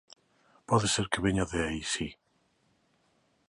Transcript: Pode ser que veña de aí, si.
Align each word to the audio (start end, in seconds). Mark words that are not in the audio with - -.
Pode 0.69 0.87
ser 0.93 1.05
que 1.11 1.23
veña 1.25 1.45
de 1.51 1.59
aí, 1.67 1.81
si. 1.93 2.07